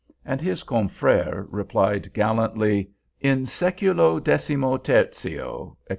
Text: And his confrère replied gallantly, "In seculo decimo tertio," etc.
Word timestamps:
And 0.25 0.41
his 0.41 0.63
confrère 0.63 1.45
replied 1.51 2.11
gallantly, 2.11 2.89
"In 3.19 3.43
seculo 3.45 4.19
decimo 4.19 4.77
tertio," 4.79 5.77
etc. 5.77 5.77